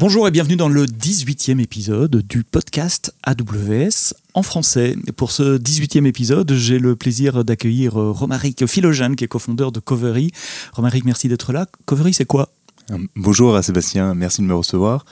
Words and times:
Bonjour 0.00 0.26
et 0.26 0.30
bienvenue 0.30 0.56
dans 0.56 0.70
le 0.70 0.86
18e 0.86 1.60
épisode 1.60 2.22
du 2.26 2.42
podcast 2.42 3.14
AWS 3.22 4.14
en 4.32 4.42
français. 4.42 4.96
Pour 5.14 5.30
ce 5.30 5.58
18e 5.58 6.06
épisode, 6.06 6.50
j'ai 6.54 6.78
le 6.78 6.96
plaisir 6.96 7.44
d'accueillir 7.44 7.92
Romaric 7.92 8.64
Philogène, 8.64 9.14
qui 9.14 9.24
est 9.24 9.28
cofondeur 9.28 9.72
de 9.72 9.78
Covery. 9.78 10.32
Romaric, 10.72 11.04
merci 11.04 11.28
d'être 11.28 11.52
là. 11.52 11.66
Covery, 11.84 12.14
c'est 12.14 12.24
quoi? 12.24 12.48
Bonjour 13.14 13.54
à 13.54 13.62
Sébastien, 13.62 14.14
merci 14.14 14.40
de 14.40 14.46
me 14.46 14.54
recevoir. 14.54 15.04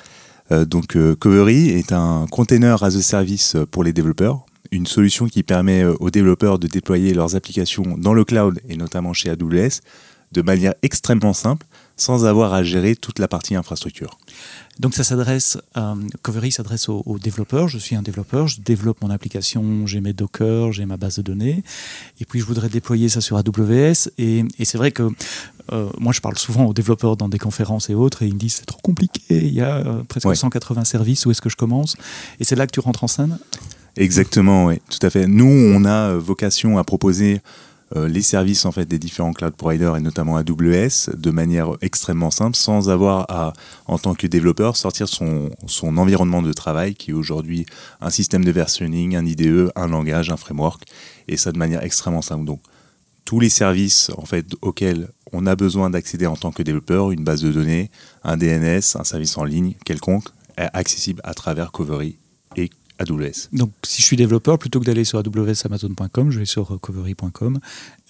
Euh, 0.52 0.64
donc, 0.64 0.96
euh, 0.96 1.14
Covery 1.14 1.68
est 1.68 1.92
un 1.92 2.26
container 2.30 2.82
as 2.82 2.96
a 2.96 3.02
service 3.02 3.58
pour 3.70 3.84
les 3.84 3.92
développeurs, 3.92 4.46
une 4.70 4.86
solution 4.86 5.28
qui 5.28 5.42
permet 5.42 5.82
euh, 5.82 5.96
aux 6.00 6.10
développeurs 6.10 6.58
de 6.58 6.66
déployer 6.66 7.12
leurs 7.12 7.36
applications 7.36 7.98
dans 7.98 8.14
le 8.14 8.24
cloud 8.24 8.58
et 8.70 8.78
notamment 8.78 9.12
chez 9.12 9.28
AWS 9.28 9.82
de 10.32 10.40
manière 10.40 10.72
extrêmement 10.82 11.34
simple 11.34 11.66
sans 11.98 12.24
avoir 12.24 12.54
à 12.54 12.62
gérer 12.62 12.96
toute 12.96 13.18
la 13.18 13.28
partie 13.28 13.54
infrastructure. 13.54 14.18
Donc 14.78 14.94
ça 14.94 15.02
s'adresse, 15.02 15.58
euh, 15.76 15.94
Covery 16.22 16.52
s'adresse 16.52 16.88
aux, 16.88 17.18
développeurs. 17.20 17.66
Je 17.68 17.78
suis 17.78 17.96
un 17.96 18.02
développeur, 18.02 18.46
je 18.46 18.60
développe 18.60 19.02
mon 19.02 19.10
application, 19.10 19.86
j'ai 19.86 20.00
mes 20.00 20.12
Docker, 20.12 20.72
j'ai 20.72 20.86
ma 20.86 20.96
base 20.96 21.16
de 21.16 21.22
données, 21.22 21.64
et 22.20 22.24
puis 22.24 22.38
je 22.38 22.44
voudrais 22.44 22.68
déployer 22.68 23.08
ça 23.08 23.20
sur 23.20 23.36
AWS. 23.36 24.10
Et, 24.18 24.44
c'est 24.62 24.78
vrai 24.78 24.92
que 24.92 25.08
euh, 25.72 25.90
moi 25.98 26.12
je 26.12 26.20
parle 26.20 26.38
souvent 26.38 26.64
aux 26.64 26.72
développeurs 26.72 27.16
dans 27.16 27.28
des 27.28 27.38
conférences 27.38 27.90
et 27.90 27.94
autres, 27.94 28.22
et 28.22 28.28
ils 28.28 28.34
me 28.34 28.38
disent 28.38 28.54
c'est 28.54 28.66
trop 28.66 28.80
compliqué, 28.80 29.20
il 29.30 29.52
y 29.52 29.60
a 29.60 29.78
euh, 29.78 30.02
presque 30.04 30.34
180 30.34 30.84
services, 30.84 31.26
où 31.26 31.32
est-ce 31.32 31.42
que 31.42 31.50
je 31.50 31.56
commence? 31.56 31.96
Et 32.38 32.44
c'est 32.44 32.56
là 32.56 32.66
que 32.66 32.72
tu 32.72 32.80
rentres 32.80 33.02
en 33.02 33.08
scène? 33.08 33.38
Exactement, 33.96 34.66
oui, 34.66 34.80
tout 34.88 35.04
à 35.04 35.10
fait. 35.10 35.26
Nous, 35.26 35.44
on 35.44 35.84
a 35.84 36.14
vocation 36.14 36.78
à 36.78 36.84
proposer 36.84 37.34
euh, 37.34 37.40
les 37.94 38.22
services 38.22 38.66
en 38.66 38.72
fait 38.72 38.84
des 38.84 38.98
différents 38.98 39.32
cloud 39.32 39.54
providers 39.54 39.96
et 39.96 40.00
notamment 40.00 40.36
AWS 40.36 41.16
de 41.16 41.30
manière 41.30 41.70
extrêmement 41.80 42.30
simple 42.30 42.56
sans 42.56 42.90
avoir 42.90 43.24
à 43.30 43.54
en 43.86 43.98
tant 43.98 44.14
que 44.14 44.26
développeur 44.26 44.76
sortir 44.76 45.08
son, 45.08 45.50
son 45.66 45.96
environnement 45.96 46.42
de 46.42 46.52
travail 46.52 46.94
qui 46.94 47.12
est 47.12 47.14
aujourd'hui 47.14 47.64
un 48.00 48.10
système 48.10 48.44
de 48.44 48.50
versionning, 48.50 49.16
un 49.16 49.24
IDE, 49.24 49.72
un 49.74 49.88
langage, 49.88 50.30
un 50.30 50.36
framework 50.36 50.84
et 51.28 51.36
ça 51.36 51.50
de 51.50 51.58
manière 51.58 51.82
extrêmement 51.82 52.22
simple. 52.22 52.44
Donc 52.44 52.60
tous 53.24 53.40
les 53.40 53.48
services 53.48 54.10
en 54.16 54.24
fait 54.24 54.46
auxquels 54.62 55.08
on 55.32 55.46
a 55.46 55.56
besoin 55.56 55.90
d'accéder 55.90 56.26
en 56.26 56.36
tant 56.36 56.50
que 56.50 56.62
développeur, 56.62 57.10
une 57.10 57.24
base 57.24 57.42
de 57.42 57.52
données, 57.52 57.90
un 58.24 58.36
DNS, 58.36 58.80
un 58.94 59.04
service 59.04 59.36
en 59.36 59.44
ligne 59.44 59.74
quelconque 59.84 60.28
est 60.56 60.68
accessible 60.72 61.20
à 61.24 61.34
travers 61.34 61.70
Covery 61.70 62.16
et 62.56 62.70
AWS. 62.98 63.48
Donc, 63.52 63.70
si 63.84 64.02
je 64.02 64.06
suis 64.06 64.16
développeur, 64.16 64.58
plutôt 64.58 64.80
que 64.80 64.84
d'aller 64.84 65.04
sur 65.04 65.18
awsamazon.com, 65.18 66.30
je 66.30 66.38
vais 66.40 66.44
sur 66.44 66.66
recovery.com 66.66 67.58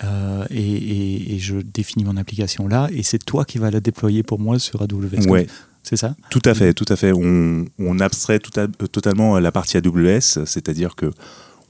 euh, 0.04 0.44
et, 0.50 1.38
je 1.38 1.56
définis 1.56 2.04
mon 2.04 2.16
application 2.16 2.66
là, 2.66 2.88
et 2.92 3.02
c'est 3.02 3.18
toi 3.18 3.44
qui 3.44 3.58
vas 3.58 3.70
la 3.70 3.80
déployer 3.80 4.22
pour 4.22 4.40
moi 4.40 4.58
sur 4.58 4.82
AWS. 4.82 5.28
Ouais. 5.28 5.46
C'est 5.82 5.96
ça? 5.96 6.16
Tout 6.30 6.42
à 6.44 6.54
fait, 6.54 6.74
tout 6.74 6.84
à 6.88 6.96
fait. 6.96 7.12
On, 7.12 8.00
abstrait 8.00 8.38
tout 8.38 8.50
totalement 8.92 9.38
la 9.38 9.52
partie 9.52 9.76
AWS, 9.76 10.44
c'est-à-dire 10.44 10.96
que 10.96 11.10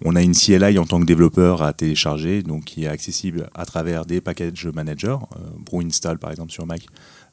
on 0.05 0.15
a 0.15 0.23
une 0.23 0.35
CLI 0.35 0.79
en 0.79 0.87
tant 0.87 1.01
que 1.01 1.05
développeur 1.07 1.63
à 1.63 1.73
télécharger, 1.73 2.43
donc 2.43 2.65
qui 2.65 2.85
est 2.85 2.89
accessible 2.89 3.51
à 3.55 3.67
travers 3.67 4.07
des 4.07 4.21
package 4.21 4.67
managers, 4.67 5.17
euh, 5.37 5.41
Brew 5.59 5.83
Install 5.85 6.19
par 6.19 6.31
exemple 6.31 6.53
sur 6.53 6.67
Mac, 6.67 6.83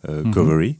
euh, 0.10 0.24
mhm. 0.24 0.32
Covery. 0.32 0.78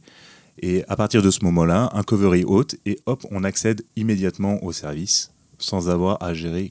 Et 0.62 0.84
à 0.88 0.96
partir 0.96 1.22
de 1.22 1.30
ce 1.30 1.44
moment-là, 1.44 1.90
un 1.92 2.02
covery 2.02 2.44
haute 2.44 2.76
et 2.86 2.98
hop, 3.06 3.26
on 3.30 3.44
accède 3.44 3.82
immédiatement 3.96 4.62
au 4.64 4.72
service 4.72 5.30
sans 5.58 5.88
avoir 5.88 6.22
à 6.22 6.34
gérer 6.34 6.70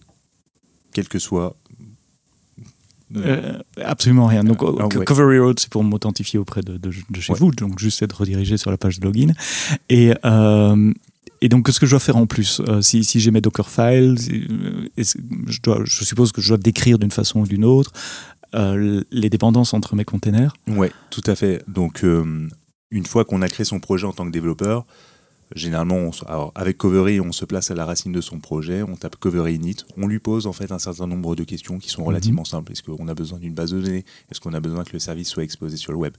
quel 0.94 1.08
que 1.08 1.20
soit. 1.20 1.56
Euh, 3.16 3.60
absolument 3.84 4.26
rien. 4.26 4.44
Donc, 4.44 4.64
ah, 4.64 4.88
Covery 5.06 5.40
Road, 5.40 5.60
c'est 5.60 5.70
pour 5.70 5.84
m'authentifier 5.84 6.40
auprès 6.40 6.62
de, 6.62 6.80
chez 7.20 7.34
vous, 7.34 7.52
donc 7.52 7.78
juste 7.80 8.02
être 8.02 8.14
redirigé 8.14 8.58
sur 8.58 8.72
la 8.72 8.78
page 8.78 9.00
de 9.00 9.06
login. 9.06 9.34
Et, 9.90 10.14
euh, 10.26 10.94
et 11.42 11.50
donc, 11.50 11.66
qu'est-ce 11.66 11.80
que 11.80 11.86
je 11.86 11.92
dois 11.92 12.00
faire 12.00 12.18
en 12.18 12.26
plus 12.26 12.62
euh, 12.68 12.82
Si, 12.82 13.04
si 13.04 13.20
j'ai 13.20 13.30
mes 13.30 13.42
Dockerfiles, 13.42 14.16
je, 14.98 15.62
dois, 15.62 15.82
je 15.84 16.04
suppose 16.04 16.32
que 16.32 16.42
je 16.42 16.50
dois 16.50 16.58
décrire 16.58 16.98
d'une 16.98 17.12
façon 17.12 17.42
ou 17.42 17.48
d'une 17.48 17.66
autre 17.66 17.92
les 19.12 19.30
dépendances 19.30 19.74
entre 19.74 19.98
mes 19.98 20.06
containers. 20.06 20.56
Oui, 20.66 20.88
tout 21.10 21.24
à 21.26 21.36
fait. 21.36 21.62
Donc, 21.68 22.06
une 22.92 23.06
fois 23.06 23.26
qu'on 23.26 23.42
a 23.42 23.48
créé 23.50 23.66
son 23.66 23.80
projet 23.80 24.06
en 24.06 24.14
tant 24.14 24.26
que 24.26 24.32
développeur, 24.32 24.86
généralement, 25.54 26.12
avec 26.56 26.78
Covery, 26.78 27.20
on 27.20 27.32
se 27.32 27.46
place 27.46 27.72
à 27.72 27.76
la 27.76 27.86
racine 27.86 28.12
de 28.12 28.22
son 28.22 28.40
projet, 28.40 28.82
on 28.84 28.96
tape 28.96 29.16
Covery 29.18 29.56
init, 29.56 29.78
on 29.98 30.08
lui 30.08 30.20
pose 30.20 30.48
en 30.48 30.54
fait 30.54 30.72
un 30.72 30.80
certain 30.80 31.08
nombre 31.08 31.36
de 31.36 31.44
questions 31.44 31.78
qui 31.78 31.90
sont 31.90 32.02
mhm. 32.02 32.08
relativement 32.08 32.46
simples. 32.46 32.72
Est-ce 32.72 32.84
qu'on 32.84 33.08
a 33.08 33.14
besoin 33.14 33.40
d'une 33.40 33.54
base 33.54 33.72
de 33.72 33.82
données? 33.82 34.06
Est-ce 34.32 34.40
qu'on 34.40 34.54
a 34.54 34.60
besoin 34.60 34.84
que 34.84 34.94
le 34.94 35.00
service 35.00 35.30
soit 35.30 35.44
exposé 35.44 35.78
sur 35.78 35.92
le 35.92 35.98
web? 35.98 36.16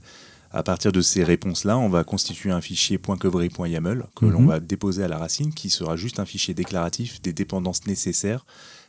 À 0.52 0.62
partir 0.62 0.92
de 0.92 1.00
ces 1.00 1.24
réponses-là, 1.24 1.76
on 1.76 1.88
va 1.88 2.04
constituer 2.04 2.50
un 2.50 2.60
fichier 2.60 2.98
.covery.yaml 2.98 4.06
que 4.14 4.26
l'on 4.26 4.42
mhm. 4.42 4.48
va 4.48 4.60
déposer 4.60 5.02
à 5.02 5.08
la 5.08 5.18
racine, 5.18 5.52
qui 5.52 5.70
sera 5.70 5.96
juste 5.96 6.20
un 6.20 6.24
fichier 6.24 6.54
déclaratif 6.54 7.20
des 7.20 7.32
dépendances 7.32 7.86
nécessaires 7.86 8.46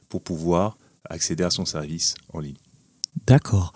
pour 0.07 0.21
pouvoir 0.21 0.77
accéder 1.09 1.43
à 1.43 1.49
son 1.49 1.65
service 1.65 2.15
en 2.33 2.39
ligne. 2.39 2.57
D'accord. 3.25 3.73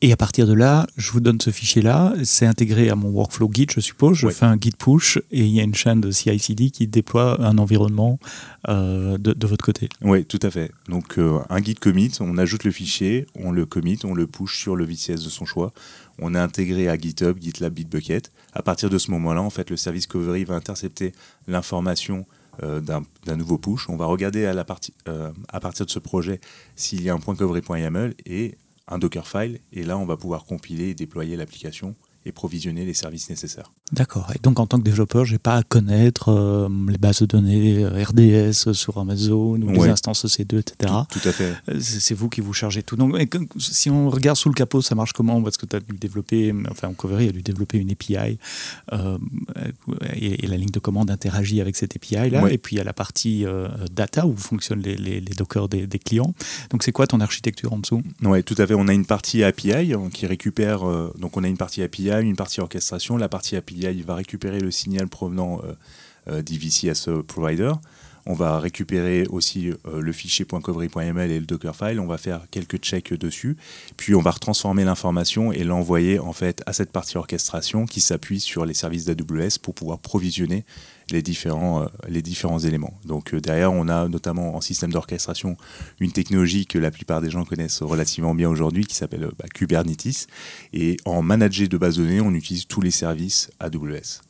Et 0.00 0.12
à 0.12 0.16
partir 0.16 0.46
de 0.46 0.52
là, 0.52 0.86
je 0.96 1.10
vous 1.10 1.18
donne 1.18 1.40
ce 1.40 1.50
fichier-là. 1.50 2.14
C'est 2.22 2.46
intégré 2.46 2.88
à 2.88 2.94
mon 2.94 3.08
workflow 3.08 3.50
Git, 3.52 3.66
je 3.74 3.80
suppose. 3.80 4.16
Je 4.16 4.28
fais 4.28 4.44
un 4.44 4.56
Git 4.56 4.70
push 4.78 5.18
et 5.32 5.40
il 5.40 5.48
y 5.48 5.58
a 5.58 5.64
une 5.64 5.74
chaîne 5.74 6.00
de 6.00 6.12
CI/CD 6.12 6.70
qui 6.70 6.86
déploie 6.86 7.40
un 7.40 7.58
environnement 7.58 8.20
euh, 8.68 9.18
de, 9.18 9.46
votre 9.46 9.64
côté. 9.64 9.88
Oui, 10.02 10.24
tout 10.24 10.38
à 10.42 10.50
fait. 10.50 10.70
Donc 10.88 11.18
euh, 11.18 11.40
un 11.50 11.60
Git 11.60 11.74
commit, 11.74 12.12
on 12.20 12.38
ajoute 12.38 12.62
le 12.62 12.70
fichier, 12.70 13.26
on 13.34 13.50
le 13.50 13.66
commit, 13.66 13.98
on 14.04 14.14
le 14.14 14.28
push 14.28 14.60
sur 14.60 14.76
le 14.76 14.84
VCS 14.84 15.24
de 15.24 15.30
son 15.30 15.44
choix. 15.44 15.72
On 16.20 16.32
est 16.34 16.38
intégré 16.38 16.88
à 16.88 16.96
GitHub, 16.96 17.36
GitLab, 17.40 17.72
Bitbucket. 17.72 18.30
À 18.52 18.62
partir 18.62 18.90
de 18.90 18.98
ce 18.98 19.10
moment-là, 19.10 19.42
en 19.42 19.50
fait, 19.50 19.68
le 19.68 19.76
service 19.76 20.06
Covery 20.06 20.44
va 20.44 20.54
intercepter 20.54 21.12
l'information 21.48 22.24
euh, 22.62 22.80
d'un 22.80 23.36
nouveau 23.36 23.58
push. 23.58 23.88
On 23.88 23.96
va 23.96 24.06
regarder 24.06 24.46
à, 24.46 24.54
la 24.54 24.64
partie, 24.64 24.94
à 25.48 25.58
partir 25.58 25.86
de 25.86 25.90
ce 25.90 25.98
projet 25.98 26.40
s'il 26.76 27.02
y 27.02 27.10
a 27.10 27.14
un 27.14 27.18
point 27.18 27.34
.covery.yaml 27.34 28.14
et 28.26 28.56
un 28.88 28.98
Dockerfile, 28.98 29.60
et 29.72 29.84
là 29.84 29.98
on 29.98 30.06
va 30.06 30.16
pouvoir 30.16 30.44
compiler 30.44 30.88
et 30.88 30.94
déployer 30.94 31.36
l'application 31.36 31.94
et 32.24 32.32
provisionner 32.32 32.84
les 32.84 32.94
services 32.94 33.30
nécessaires. 33.30 33.70
D'accord. 33.92 34.30
Et 34.34 34.38
donc 34.42 34.60
en 34.60 34.66
tant 34.66 34.78
que 34.78 34.84
développeur, 34.84 35.24
je 35.24 35.32
n'ai 35.32 35.38
pas 35.38 35.56
à 35.56 35.62
connaître 35.62 36.28
euh, 36.28 36.68
les 36.88 36.98
bases 36.98 37.20
de 37.20 37.26
données 37.26 37.84
euh, 37.84 38.04
RDS 38.04 38.72
sur 38.74 38.98
Amazon 38.98 39.60
ou 39.62 39.82
les 39.82 39.88
instances 39.88 40.26
EC2, 40.26 40.58
etc. 40.58 40.92
Tout, 41.10 41.20
à 41.24 41.32
fait. 41.32 41.54
Euh, 41.68 41.78
c'est 41.80 42.14
vous 42.14 42.28
qui 42.28 42.42
vous 42.42 42.52
chargez 42.52 42.82
tout. 42.82 42.96
Donc 42.96 43.16
si 43.58 43.88
on 43.88 44.10
regarde 44.10 44.36
sous 44.36 44.50
le 44.50 44.54
capot, 44.54 44.82
ça 44.82 44.94
marche 44.94 45.12
comment? 45.12 45.42
Parce 45.42 45.56
que 45.56 45.64
tu 45.64 45.76
as 45.76 45.80
dû 45.80 45.96
développer, 45.96 46.54
enfin 46.70 46.92
Covery 46.92 47.28
a 47.28 47.32
dû 47.32 47.42
développer 47.42 47.78
une 47.78 47.90
API 47.90 48.38
et, 50.14 50.46
la 50.46 50.56
ligne 50.56 50.70
de 50.70 50.78
commande 50.78 51.10
interagit 51.10 51.60
avec 51.60 51.76
cette 51.76 51.96
API-là. 51.96 52.50
Et 52.50 52.58
puis 52.58 52.76
il 52.76 52.78
y 52.78 52.82
a 52.82 52.84
la 52.84 52.92
partie 52.92 53.44
data 53.92 54.26
où 54.26 54.36
fonctionnent 54.36 54.80
les, 54.82 54.96
les, 54.96 55.20
Docker 55.20 55.68
des, 55.68 55.86
des, 55.86 55.98
clients. 55.98 56.34
Donc 56.70 56.82
c'est 56.82 56.92
quoi 56.92 57.06
ton 57.06 57.20
architecture 57.20 57.72
en 57.72 57.78
dessous? 57.78 58.02
Oui, 58.22 58.42
tout 58.42 58.54
à 58.58 58.66
fait. 58.66 58.74
On 58.74 58.88
a 58.88 58.92
une 58.92 59.06
partie 59.06 59.44
API 59.44 59.92
qui 60.12 60.26
récupère, 60.26 60.80
donc 61.18 61.36
on 61.36 61.44
a 61.44 61.48
une 61.48 61.56
partie 61.56 61.82
API 61.82 62.10
une 62.20 62.36
partie 62.36 62.60
orchestration. 62.60 63.16
La 63.16 63.28
partie 63.28 63.56
API 63.56 63.77
va 64.04 64.14
récupérer 64.14 64.60
le 64.60 64.70
signal 64.70 65.08
provenant 65.08 65.60
euh, 65.64 65.74
euh 66.28 66.42
d'IVCS 66.42 67.08
Provider. 67.26 67.72
On 68.30 68.34
va 68.34 68.60
récupérer 68.60 69.26
aussi 69.30 69.70
euh, 69.70 70.02
le 70.02 70.12
fichier 70.12 70.44
.covery.ml 70.44 71.30
et 71.30 71.40
le 71.40 71.46
Dockerfile. 71.46 71.98
On 71.98 72.06
va 72.06 72.18
faire 72.18 72.42
quelques 72.50 72.76
checks 72.76 73.14
dessus. 73.14 73.56
Puis 73.96 74.14
on 74.14 74.20
va 74.20 74.32
retransformer 74.32 74.84
l'information 74.84 75.50
et 75.50 75.64
l'envoyer 75.64 76.18
en 76.18 76.34
fait 76.34 76.62
à 76.66 76.74
cette 76.74 76.92
partie 76.92 77.16
orchestration 77.16 77.86
qui 77.86 78.02
s'appuie 78.02 78.38
sur 78.38 78.66
les 78.66 78.74
services 78.74 79.06
d'AWS 79.06 79.58
pour 79.62 79.74
pouvoir 79.74 79.98
provisionner 79.98 80.66
les 81.10 81.22
différents, 81.22 81.82
euh, 81.82 81.86
les 82.08 82.22
éléments. 82.66 82.98
Donc 83.04 83.34
derrière, 83.34 83.72
on 83.72 83.88
a 83.88 84.08
notamment 84.08 84.54
en 84.56 84.60
système 84.60 84.92
d'orchestration 84.92 85.56
une 86.00 86.12
technologie 86.12 86.66
que 86.66 86.78
la 86.78 86.90
plupart 86.90 87.20
des 87.20 87.30
gens 87.30 87.44
connaissent 87.44 87.82
relativement 87.82 88.34
bien 88.34 88.48
aujourd'hui 88.48 88.84
qui 88.84 88.94
s'appelle 88.94 89.28
bah, 89.38 89.46
Kubernetes. 89.52 90.26
Et 90.72 90.96
en 91.04 91.22
manager 91.22 91.68
de 91.68 91.78
base 91.78 91.96
de 91.96 92.04
données, 92.04 92.20
on 92.20 92.34
utilise 92.34 92.66
tous 92.66 92.80
les 92.80 92.90
services 92.90 93.50
AWS. 93.60 94.27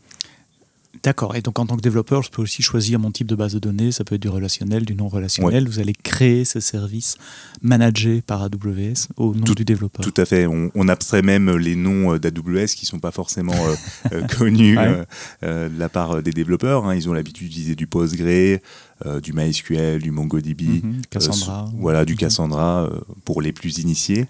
D'accord. 1.02 1.36
Et 1.36 1.42
donc 1.42 1.58
en 1.58 1.66
tant 1.66 1.76
que 1.76 1.82
développeur, 1.82 2.22
je 2.22 2.30
peux 2.30 2.42
aussi 2.42 2.62
choisir 2.62 2.98
mon 2.98 3.10
type 3.10 3.26
de 3.26 3.34
base 3.34 3.52
de 3.52 3.58
données. 3.58 3.92
Ça 3.92 4.04
peut 4.04 4.14
être 4.14 4.22
du 4.22 4.28
relationnel, 4.28 4.84
du 4.84 4.94
non 4.94 5.08
relationnel. 5.08 5.68
Vous 5.68 5.80
allez 5.80 5.92
créer 5.92 6.44
ces 6.44 6.60
services 6.60 7.16
managés 7.62 8.22
par 8.22 8.42
AWS 8.42 9.08
au 9.16 9.34
nom 9.34 9.52
du 9.54 9.64
développeur. 9.64 10.04
Tout 10.04 10.20
à 10.20 10.24
fait. 10.24 10.46
On, 10.46 10.88
abstrait 10.88 11.20
même 11.20 11.54
les 11.56 11.76
noms 11.76 12.14
euh, 12.14 12.18
d'AWS 12.18 12.68
qui 12.68 12.84
ne 12.84 12.88
sont 12.88 12.98
pas 12.98 13.10
forcément 13.10 13.52
euh, 13.52 13.74
euh, 14.12 14.26
connus 14.38 14.78
de 15.42 15.78
la 15.78 15.88
part 15.90 16.22
des 16.22 16.30
développeurs. 16.30 16.86
Hein. 16.86 16.94
Ils 16.94 17.08
ont 17.10 17.12
l'habitude 17.12 17.48
d'utiliser 17.48 17.74
du 17.74 17.86
Postgre, 17.86 18.58
du 19.22 19.32
MySQL, 19.32 20.02
du 20.02 20.10
MongoDB, 20.10 20.82
mhm. 20.82 21.02
Cassandra. 21.10 21.70
voilà, 21.76 22.04
du 22.04 22.14
mhm. 22.14 22.18
Cassandra 22.18 22.90
pour 23.24 23.42
les 23.42 23.52
plus 23.52 23.78
initiés. 23.78 24.26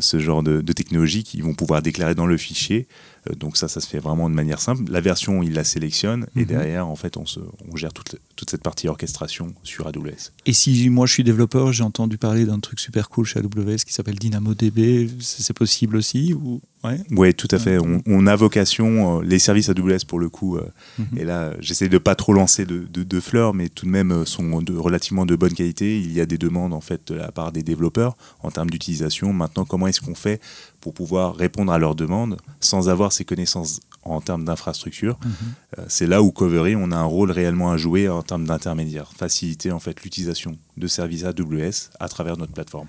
ce 0.00 0.18
genre 0.18 0.42
de, 0.42 0.60
de 0.60 0.72
technologie 0.72 1.24
qu'ils 1.24 1.42
vont 1.42 1.54
pouvoir 1.54 1.82
déclarer 1.82 2.14
dans 2.14 2.26
le 2.26 2.36
fichier. 2.36 2.86
Euh, 3.30 3.34
donc 3.34 3.56
ça, 3.56 3.68
ça 3.68 3.80
se 3.80 3.86
fait 3.86 3.98
vraiment 3.98 4.28
de 4.28 4.34
manière 4.34 4.60
simple. 4.60 4.90
La 4.90 5.00
version, 5.00 5.42
il 5.42 5.54
la 5.54 5.64
sélectionne 5.64 6.26
et 6.36 6.40
mhm. 6.40 6.46
derrière, 6.46 6.88
en 6.88 6.96
fait, 6.96 7.16
on, 7.16 7.26
se, 7.26 7.40
on 7.70 7.76
gère 7.76 7.92
toute, 7.92 8.16
toute, 8.36 8.50
cette 8.50 8.62
partie 8.62 8.88
orchestration 8.88 9.54
sur 9.62 9.86
AWS. 9.86 10.30
Et 10.46 10.52
si 10.52 10.88
moi 10.90 11.06
je 11.06 11.12
suis 11.12 11.24
développeur, 11.24 11.72
j'ai 11.72 11.84
entendu 11.84 12.18
parler 12.18 12.44
d'un 12.44 12.60
truc 12.60 12.80
super 12.80 13.08
cool 13.08 13.26
chez 13.26 13.40
AWS 13.40 13.84
qui 13.86 13.92
s'appelle 13.92 14.18
DynamoDB, 14.18 15.08
c'est 15.20 15.56
possible 15.56 15.96
aussi 15.96 16.34
ou 16.34 16.60
Ouais. 16.84 16.98
Oui, 17.12 17.32
tout 17.34 17.48
à 17.52 17.58
fait. 17.58 17.78
On, 17.78 18.02
on 18.06 18.26
a 18.26 18.34
vocation, 18.34 19.20
euh, 19.20 19.22
les 19.22 19.38
services 19.38 19.68
AWS 19.68 20.04
pour 20.06 20.18
le 20.18 20.28
coup, 20.28 20.56
euh, 20.56 20.62
Mhm. 20.98 21.18
et 21.18 21.24
là 21.24 21.52
j'essaie 21.60 21.88
de 21.88 21.98
pas 21.98 22.14
trop 22.14 22.32
lancer 22.32 22.64
de, 22.66 22.86
de- 22.92 23.02
de 23.04 23.20
fleurs, 23.20 23.54
mais 23.54 23.68
tout 23.68 23.86
de 23.86 23.90
même 23.90 24.10
euh, 24.10 24.24
sont 24.24 24.60
de 24.62 24.76
relativement 24.76 25.24
de 25.24 25.36
bonne 25.36 25.52
qualité. 25.54 25.98
Il 26.00 26.12
y 26.12 26.20
a 26.20 26.26
des 26.26 26.38
demandes 26.38 26.72
en 26.72 26.80
fait 26.80 27.06
de 27.08 27.14
la 27.14 27.30
part 27.30 27.52
des 27.52 27.62
développeurs 27.62 28.16
en 28.42 28.50
termes 28.50 28.70
d'utilisation. 28.70 29.32
Maintenant, 29.32 29.64
comment 29.64 29.86
est-ce 29.86 30.00
qu'on 30.00 30.14
fait 30.16 30.40
pour 30.80 30.92
pouvoir 30.94 31.36
répondre 31.36 31.70
à 31.72 31.78
leurs 31.78 31.94
demandes 31.94 32.36
sans 32.60 32.88
avoir 32.88 33.12
ces 33.12 33.24
connaissances 33.24 33.80
en 34.04 34.20
termes 34.20 34.44
d'infrastructure 34.44 35.18
Mhm. 35.24 35.30
Euh, 35.78 35.84
C'est 35.88 36.06
là 36.08 36.20
où 36.22 36.32
Covery, 36.32 36.74
on 36.76 36.90
a 36.90 36.96
un 36.96 37.04
rôle 37.04 37.30
réellement 37.30 37.70
à 37.70 37.76
jouer 37.76 38.08
en 38.08 38.22
termes 38.22 38.44
d'intermédiaire, 38.46 39.12
faciliter 39.16 39.70
en 39.70 39.78
fait 39.78 40.02
l'utilisation 40.02 40.56
de 40.76 40.86
services 40.86 41.24
AWS 41.24 41.90
à 42.00 42.08
travers 42.08 42.36
notre 42.36 42.52
plateforme. 42.52 42.86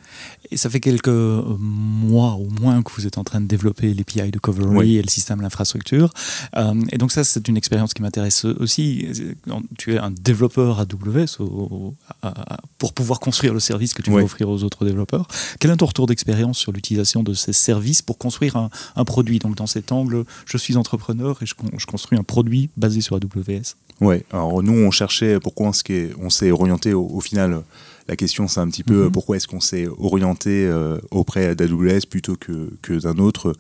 Et 0.52 0.58
ça 0.58 0.70
fait 0.70 0.80
quelques 0.80 1.08
mois 1.60 2.34
au 2.34 2.48
moins 2.62 2.82
que 2.82 2.92
vous 2.96 3.06
êtes 3.08 3.18
en 3.18 3.24
train 3.24 3.42
de 3.42 3.48
développer 3.48 3.94
l'API 3.94 4.32
de 4.32 4.40
Covery 4.40 4.76
Oui. 4.76 4.96
et 4.98 5.02
le 5.02 5.10
système, 5.10 5.42
l'infrastructure. 5.42 6.14
Euh, 6.56 6.74
et 6.92 6.98
donc 6.98 7.12
ça, 7.12 7.24
c'est 7.24 7.48
une 7.48 7.58
expérience 7.58 7.94
qui 7.94 8.02
m'intéresse 8.02 8.46
aussi. 8.46 9.08
Tu 9.78 9.94
es 9.96 9.98
un 9.98 10.12
développeur 10.12 10.80
AWS 10.80 11.40
au- 11.40 11.44
au- 11.44 11.96
à- 12.22 12.54
à- 12.56 12.60
pour 12.78 12.94
pouvoir 12.94 13.20
construire 13.20 13.54
le 13.54 13.60
service 13.60 13.94
que 13.94 14.02
tu 14.02 14.10
veux 14.12 14.18
Oui. 14.18 14.24
offrir 14.24 14.50
aux 14.50 14.64
autres 14.64 14.86
développeurs. 14.86 15.28
Quel 15.60 15.72
est 15.72 15.78
ton 15.78 15.86
retour 15.86 16.08
d'expérience 16.08 16.58
sur 16.58 16.72
l'utilisation 16.72 17.24
de 17.24 17.34
ces 17.34 17.54
services 17.54 18.02
pour 18.02 18.18
construire 18.18 18.56
un, 18.56 18.70
un 18.96 19.06
produit? 19.06 19.40
Donc 19.40 19.56
dans 19.56 19.68
cet 19.68 19.92
angle, 19.92 20.24
je 20.46 20.58
suis 20.58 20.78
entrepreneur 20.78 21.38
et 21.42 21.46
je, 21.46 21.54
con- 21.54 21.70
je 21.78 21.86
construis 21.86 22.18
un 22.18 22.24
produit 22.24 22.70
basé 22.78 23.02
sur 23.02 23.16
AWS. 23.16 23.76
Ouais, 24.02 24.26
alors 24.32 24.62
nous 24.64 24.74
on 24.74 24.92
cherchait 24.92 25.40
pourquoi 25.40 25.68
on 25.68 25.74
s'est 25.74 26.12
on 26.20 26.30
s'est 26.30 26.52
orienté 26.52 26.94
au, 26.94 27.06
au 27.08 27.22
final. 27.22 27.62
La 28.10 28.16
question 28.18 28.48
c'est 28.50 28.60
un 28.60 28.68
petit 28.68 28.84
peu 28.84 29.06
Mhm. 29.06 29.12
pourquoi 29.12 29.38
est-ce 29.38 29.48
qu'on 29.48 29.62
s'est 29.62 29.88
orienté 29.98 30.66
euh, 30.66 30.98
auprès 31.12 31.56
d'AWS 31.56 32.06
plutôt 32.10 32.36
que, 32.36 32.70
que 32.82 32.94
d'un 32.94 33.18
autre? 33.18 33.56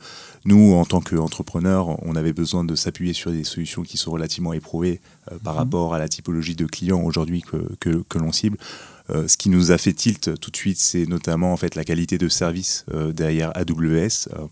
Nous 0.45 0.73
en 0.73 0.83
tant 0.85 0.99
qu'entrepreneurs, 0.99 2.03
on 2.05 2.15
avait 2.17 2.33
besoin 2.33 2.65
de 2.65 2.75
s'appuyer 2.75 3.13
sur 3.13 3.31
des 3.31 3.45
solutions 3.45 3.83
qui 3.83 3.97
sont 3.97 4.11
relativement 4.11 4.51
éprouvées 4.53 4.99
euh, 5.31 5.37
par 5.43 5.53
Mhm. 5.53 5.59
rapport 5.59 5.93
à 5.93 5.99
la 5.99 6.09
typologie 6.09 6.55
de 6.55 6.65
clients 6.65 7.01
aujourd'hui 7.01 7.41
que, 7.41 7.57
que, 7.79 8.03
que 8.09 8.17
l'on 8.19 8.31
cible. 8.33 8.57
Euh, 9.09 9.27
ce 9.27 9.37
qui 9.37 9.49
nous 9.49 9.71
a 9.71 9.77
fait 9.77 9.93
tilt 9.93 10.39
tout 10.39 10.51
de 10.51 10.55
suite, 10.57 10.77
c'est 10.79 11.05
notamment 11.05 11.51
en 11.53 11.57
fait 11.57 11.75
la 11.75 11.83
qualité 11.83 12.17
de 12.17 12.29
service 12.29 12.85
euh, 12.93 13.11
derrière 13.13 13.51
AWS. 13.55 14.27
Euh, 14.33 14.45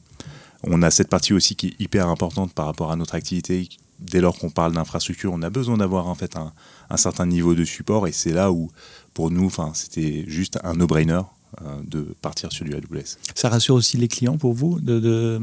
on 0.64 0.82
a 0.84 0.92
cette 0.92 1.08
partie 1.10 1.34
aussi 1.34 1.56
qui 1.56 1.68
est 1.68 1.82
hyper 1.82 2.08
importante 2.08 2.54
par 2.54 2.66
rapport 2.66 2.92
à 2.92 2.96
notre 2.96 3.16
activité. 3.16 3.68
Dès 4.02 4.20
lors 4.20 4.38
qu'on 4.38 4.50
parle 4.50 4.74
d'infrastructure, 4.74 5.32
on 5.32 5.42
a 5.42 5.50
besoin 5.50 5.78
d'avoir 5.78 6.08
en 6.08 6.16
fait 6.16 6.36
un, 6.36 6.98
certain 6.98 7.26
niveau 7.26 7.54
de 7.56 7.64
support. 7.64 8.08
Et 8.08 8.12
c'est 8.12 8.34
là 8.34 8.52
où, 8.52 8.72
pour 9.14 9.32
nous, 9.32 9.52
c'était 9.74 10.26
juste 10.28 10.60
un 10.64 10.74
no-brainer 10.74 11.22
euh, 11.62 11.82
de 11.86 12.16
partir 12.22 12.52
sur 12.52 12.66
du 12.66 12.74
AWS. 12.74 13.18
Ça 13.36 13.50
rassure 13.50 13.76
aussi 13.76 13.98
les 13.98 14.08
clients 14.08 14.38
pour 14.38 14.54
vous 14.54 14.80
de, 14.80 15.40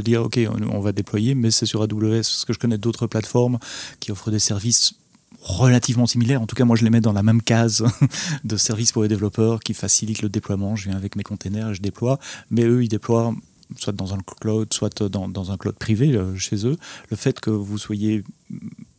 dire 0.00 0.22
ok 0.22 0.40
on, 0.70 0.80
va 0.80 0.92
déployer 0.92 1.34
mais 1.34 1.50
c'est 1.50 1.66
sur 1.66 1.82
AWS 1.82 2.22
parce 2.22 2.44
que 2.46 2.54
je 2.54 2.58
connais 2.58 2.78
d'autres 2.78 3.06
plateformes 3.06 3.58
qui 4.00 4.12
offrent 4.12 4.30
des 4.30 4.38
services 4.38 4.94
relativement 5.42 6.06
similaires. 6.06 6.40
En 6.40 6.46
tout 6.46 6.56
cas 6.56 6.64
moi 6.64 6.74
je 6.74 6.84
les 6.84 6.90
mets 6.90 7.02
dans 7.02 7.12
la 7.12 7.22
même 7.22 7.42
case 7.42 7.84
de 8.44 8.56
services 8.56 8.92
pour 8.92 9.02
les 9.02 9.08
développeurs 9.08 9.60
qui 9.60 9.74
facilitent 9.74 10.22
le 10.22 10.30
déploiement. 10.30 10.74
Je 10.74 10.88
viens 10.88 10.96
avec 10.96 11.16
mes 11.16 11.22
containers 11.22 11.68
et 11.68 11.74
je 11.74 11.82
déploie. 11.82 12.18
Mais 12.50 12.64
eux 12.64 12.82
ils 12.82 12.88
déploient 12.88 13.34
soit 13.76 13.92
dans 13.92 14.14
un 14.14 14.18
cloud 14.40 14.72
soit 14.72 15.02
dans, 15.02 15.28
dans 15.28 15.50
un 15.52 15.56
cloud 15.56 15.76
privé 15.76 16.16
euh, 16.16 16.36
chez 16.36 16.66
eux 16.66 16.76
le 17.10 17.16
fait 17.16 17.40
que 17.40 17.50
vous 17.50 17.78
soyez 17.78 18.24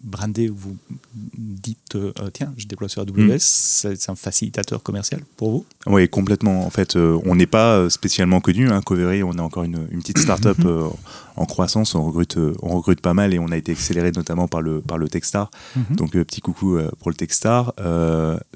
brandé 0.01 0.49
ou 0.49 0.55
vous 0.55 0.77
dites 1.13 1.95
euh, 1.95 2.11
tiens 2.33 2.53
je 2.57 2.67
déploie 2.67 2.89
sur 2.89 3.01
AWS 3.01 3.33
Mm. 3.33 3.37
c'est 3.39 4.09
un 4.09 4.15
facilitateur 4.15 4.81
commercial 4.83 5.21
pour 5.37 5.51
vous? 5.51 5.65
Oui, 5.87 6.07
complètement. 6.09 6.65
En 6.65 6.69
fait, 6.69 6.95
euh, 6.95 7.19
on 7.25 7.35
n'est 7.35 7.47
pas 7.47 7.89
spécialement 7.89 8.41
connu. 8.41 8.69
Hein. 8.69 8.81
Covery, 8.81 9.23
on 9.23 9.33
est 9.33 9.39
encore 9.39 9.63
une, 9.63 9.87
une 9.91 9.99
petite 9.99 10.17
start-up 10.19 10.57
euh, 10.65 10.87
en 11.35 11.45
croissance. 11.45 11.95
On 11.95 12.03
recrute, 12.03 12.37
on 12.61 12.75
recrute 12.77 13.01
pas 13.01 13.13
mal 13.13 13.33
et 13.33 13.39
on 13.39 13.47
a 13.47 13.57
été 13.57 13.71
accéléré 13.71 14.11
notamment 14.11 14.47
par 14.47 14.61
le, 14.61 14.81
par 14.81 14.97
le 14.97 15.09
Techstar. 15.09 15.49
Mhm. 15.75 15.95
Donc, 15.95 16.11
petit 16.11 16.41
coucou 16.41 16.77
pour 16.99 17.09
le 17.09 17.15
Techstar. 17.15 17.73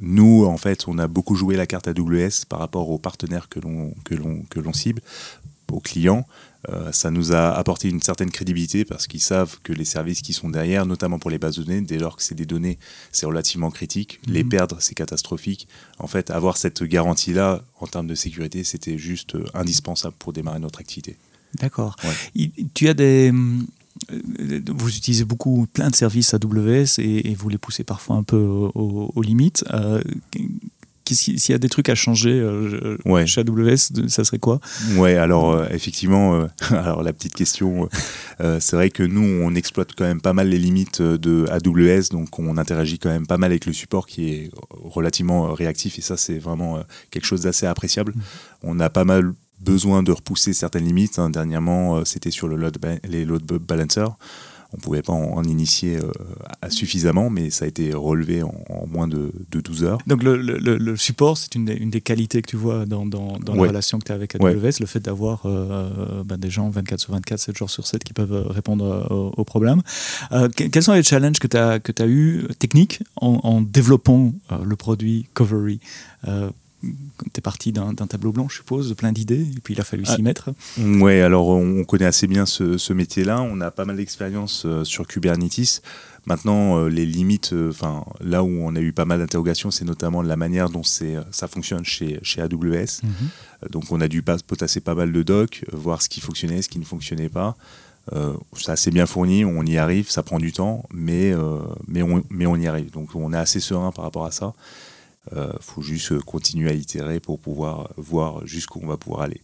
Nous, 0.01 0.45
en 0.45 0.57
fait, 0.57 0.87
on 0.87 0.97
a 0.99 1.07
beaucoup 1.07 1.35
joué 1.35 1.55
la 1.55 1.65
carte 1.65 1.87
AWS 1.87 2.45
par 2.47 2.59
rapport 2.59 2.89
aux 2.89 2.97
partenaires 2.97 3.49
que 3.49 3.59
l'on 3.59 4.73
cible, 4.73 5.01
aux 5.71 5.79
clients. 5.79 6.25
Euh, 6.69 6.91
ça 6.91 7.11
nous 7.11 7.31
a 7.33 7.51
apporté 7.51 7.87
une 7.87 8.01
certaine 8.01 8.29
crédibilité 8.31 8.83
parce 8.83 9.07
qu'ils 9.07 9.21
savent 9.21 9.57
que 9.63 9.71
les 9.71 9.85
services 9.85 10.21
qui 10.21 10.33
sont 10.33 10.49
derrière, 10.49 10.85
notamment 10.85 11.17
pour 11.19 11.29
les 11.29 11.37
bases 11.37 11.57
de 11.57 11.63
données, 11.63 11.81
dès 11.81 11.97
lors 11.97 12.17
que 12.17 12.23
c'est 12.23 12.35
des 12.35 12.45
données, 12.45 12.77
c'est 13.11 13.25
relativement 13.25 13.71
critique. 13.71 14.19
Les 14.27 14.43
Mhm. 14.43 14.49
perdre, 14.49 14.77
c'est 14.79 14.95
catastrophique. 14.95 15.67
En 15.99 16.07
fait, 16.07 16.29
avoir 16.31 16.57
cette 16.57 16.83
garantie-là 16.83 17.61
en 17.79 17.87
termes 17.87 18.07
de 18.07 18.15
sécurité, 18.15 18.63
c'était 18.63 18.97
juste 18.97 19.35
euh, 19.35 19.45
indispensable 19.53 20.15
pour 20.19 20.33
démarrer 20.33 20.59
notre 20.59 20.79
activité. 20.79 21.15
D'accord. 21.61 21.95
Ouais. 22.03 22.51
Tu 22.73 22.89
as 22.89 22.93
des. 22.93 23.31
euh, 23.31 24.61
Vous 24.67 24.89
utilisez 24.95 25.23
beaucoup 25.25 25.67
plein 25.71 25.89
de 25.89 25.95
services 25.95 26.33
AWS 26.33 26.99
et, 26.99 27.31
et 27.31 27.35
vous 27.35 27.49
les 27.49 27.57
poussez 27.57 27.83
parfois 27.83 28.15
un 28.17 28.23
peu 28.23 28.37
aux, 28.37 29.11
aux 29.15 29.21
limites. 29.21 29.63
Euh, 29.73 30.01
S'il 31.15 31.49
y 31.49 31.53
a 31.53 31.57
des 31.57 31.69
trucs 31.69 31.89
à 31.89 31.95
changer 31.95 32.39
euh, 32.39 32.97
Ouais. 33.05 33.25
chez 33.25 33.41
AWS, 33.41 34.07
ça 34.07 34.23
serait 34.23 34.39
quoi? 34.39 34.59
Ouais, 34.95 35.15
alors 35.15 35.51
euh, 35.53 35.65
effectivement, 35.71 36.35
euh, 36.35 36.47
alors 36.71 37.03
la 37.03 37.13
petite 37.13 37.33
question, 37.33 37.89
c'est 38.39 38.73
vrai 38.75 38.89
que 38.89 39.03
nous, 39.03 39.21
on 39.43 39.55
exploite 39.55 39.89
quand 39.97 40.05
même 40.05 40.21
pas 40.21 40.33
mal 40.33 40.49
les 40.49 40.59
limites 40.59 41.01
de 41.01 41.45
AWS, 41.49 42.09
donc 42.11 42.37
on 42.39 42.57
interagit 42.57 42.99
quand 42.99 43.09
même 43.09 43.27
pas 43.27 43.37
mal 43.37 43.51
avec 43.51 43.65
le 43.65 43.73
support 43.73 44.07
qui 44.07 44.29
est 44.29 44.51
relativement 44.71 45.53
réactif, 45.53 45.97
et 45.99 46.01
ça, 46.01 46.17
c'est 46.17 46.37
vraiment 46.39 46.79
quelque 47.11 47.25
chose 47.25 47.41
d'assez 47.41 47.65
appréciable. 47.65 48.13
On 48.63 48.79
a 48.79 48.89
pas 48.89 49.03
mal 49.05 49.33
besoin 49.59 50.03
de 50.03 50.11
repousser 50.11 50.53
certaines 50.53 50.85
limites. 50.85 51.17
hein. 51.19 51.29
Dernièrement, 51.29 52.05
c'était 52.05 52.31
sur 52.31 52.47
le 52.47 52.55
load 52.55 52.77
les 53.07 53.25
load 53.25 53.43
balancers. 53.43 54.15
On 54.77 54.79
pouvait 54.79 55.01
pas 55.01 55.13
en, 55.13 55.33
en 55.37 55.43
initier 55.43 55.97
euh, 55.97 56.11
suffisamment, 56.69 57.29
mais 57.29 57.49
ça 57.49 57.65
a 57.65 57.67
été 57.67 57.93
relevé 57.93 58.43
en, 58.43 58.53
en 58.69 58.85
moins 58.87 59.07
de, 59.07 59.31
de 59.51 59.59
12 59.59 59.83
heures. 59.83 59.97
Donc 60.07 60.21
le, 60.23 60.37
le- 60.37 60.57
le- 60.59 60.77
le 60.77 60.95
support, 60.97 61.37
c'est 61.37 61.55
une, 61.55 61.65
des- 61.65 61.73
une 61.75 61.89
des 61.89 62.01
qualités 62.01 62.41
que 62.41 62.47
tu 62.49 62.57
vois 62.57 62.85
dans, 62.85 63.05
dans, 63.05 63.37
dans 63.39 63.53
la 63.55 63.61
relation 63.69 63.97
que 63.99 64.05
tu 64.05 64.11
as 64.11 64.15
avec 64.15 64.35
AWS, 64.35 64.43
Ouais. 64.43 64.71
le 64.79 64.85
fait 64.85 64.99
d'avoir 64.99 65.41
euh, 65.45 66.23
ben, 66.23 66.37
des 66.37 66.49
gens 66.49 66.69
24 66.69 66.99
sur 66.99 67.13
24, 67.13 67.39
7 67.39 67.57
jours 67.57 67.69
sur 67.69 67.87
7 67.87 68.03
qui 68.03 68.13
peuvent 68.13 68.33
euh, 68.33 68.43
répondre 68.47 68.85
euh, 68.85 69.13
aux, 69.13 69.33
aux 69.37 69.43
problèmes. 69.43 69.81
Euh, 70.31 70.47
que- 70.49 70.65
quels 70.65 70.83
sont 70.83 70.93
les 70.93 71.03
challenges 71.03 71.39
que 71.39 71.47
tu 71.47 71.57
as, 71.57 71.79
que 71.79 71.91
as 72.01 72.05
eu 72.07 72.43
euh, 72.43 72.47
techniques 72.59 73.01
en, 73.15 73.39
en 73.43 73.61
développant 73.61 74.31
euh, 74.51 74.57
le 74.63 74.75
produit 74.75 75.27
Covery 75.33 75.79
euh, 76.83 76.87
tu 77.33 77.37
es 77.37 77.41
parti 77.41 77.71
d'un 77.71 77.93
tableau 77.93 78.31
blanc, 78.31 78.47
je 78.49 78.55
suppose, 78.57 78.89
de 78.89 78.93
plein 78.93 79.11
d'idées, 79.11 79.41
et 79.41 79.59
puis 79.63 79.73
il 79.73 79.81
a 79.81 79.83
fallu 79.83 80.03
Ah. 80.07 80.15
s'y 80.15 80.21
mettre. 80.23 80.49
Ouais, 80.77 81.21
alors 81.21 81.47
on 81.49 81.83
connaît 81.83 82.05
assez 82.05 82.27
bien 82.27 82.45
ce, 82.45 82.77
ce 82.77 82.93
métier-là. 82.93 83.41
On 83.41 83.59
a 83.61 83.71
pas 83.71 83.85
mal 83.85 83.97
d'expérience 83.97 84.63
euh, 84.65 84.83
sur 84.83 85.07
Kubernetes. 85.07 85.81
Maintenant, 86.25 86.77
euh, 86.77 86.89
les 86.89 87.05
limites, 87.05 87.53
euh, 87.53 87.69
enfin 87.69 88.03
là 88.19 88.43
où 88.43 88.49
on 88.49 88.75
a 88.75 88.81
eu 88.81 88.91
pas 88.91 89.05
mal 89.05 89.19
d'interrogations, 89.19 89.71
c'est 89.71 89.85
notamment 89.85 90.21
la 90.21 90.35
manière 90.35 90.69
dont 90.69 90.83
ça 90.83 91.47
fonctionne 91.47 91.85
chez, 91.85 92.19
chez 92.21 92.41
AWS. 92.41 93.01
Euh, 93.05 93.67
Donc 93.71 93.85
on 93.91 94.01
a 94.01 94.07
dû 94.09 94.21
pas- 94.23 94.37
potasser 94.45 94.81
pas 94.81 94.93
mal 94.93 95.11
de 95.13 95.23
docs, 95.23 95.63
voir 95.71 96.01
ce 96.01 96.09
qui 96.09 96.19
fonctionnait, 96.19 96.61
ce 96.61 96.67
qui 96.69 96.79
ne 96.79 96.83
fonctionnait 96.85 97.29
pas. 97.29 97.55
Euh, 98.13 98.33
c'est 98.57 98.71
assez 98.71 98.91
bien 98.91 99.05
fourni, 99.05 99.43
on 99.45 99.63
y 99.63 99.77
arrive, 99.77 100.09
ça 100.09 100.21
prend 100.23 100.39
du 100.39 100.51
temps, 100.53 100.83
mais, 100.93 101.31
euh, 101.33 101.59
mais, 101.87 102.01
on, 102.03 102.23
mais 102.29 102.45
on 102.45 102.55
y 102.57 102.67
arrive. 102.67 102.91
Donc 102.91 103.15
on 103.15 103.31
est 103.33 103.37
assez 103.37 103.59
serein 103.61 103.91
par 103.91 104.03
rapport 104.05 104.25
à 104.25 104.31
ça. 104.31 104.53
Il 105.35 105.61
faut 105.61 105.81
juste 105.81 106.11
euh, 106.11 106.19
continuer 106.19 106.69
à 106.69 106.73
itérer 106.73 107.19
pour 107.19 107.39
pouvoir 107.39 107.89
voir 107.97 108.45
jusqu'où 108.47 108.79
on 108.83 108.87
va 108.87 108.97
pouvoir 108.97 109.21
aller. 109.21 109.41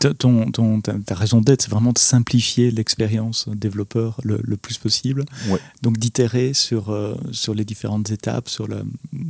Ta- 0.00 0.12
ton, 0.12 0.50
ton- 0.50 0.82
ta, 0.82 0.92
ta 0.98 1.14
raison 1.14 1.40
d'être, 1.40 1.62
c'est 1.62 1.70
vraiment 1.70 1.92
de 1.94 1.98
simplifier 1.98 2.70
l'expérience 2.70 3.48
développeur 3.48 4.20
le, 4.22 4.38
le 4.44 4.58
plus 4.58 4.76
possible. 4.76 5.24
Ouais. 5.48 5.58
Donc 5.80 5.96
d'itérer 5.96 6.52
sur, 6.52 6.90
euh, 6.90 7.14
sur 7.32 7.54
les 7.54 7.64
différentes 7.64 8.10
étapes, 8.10 8.50
sur 8.50 8.68
la, 8.68 8.82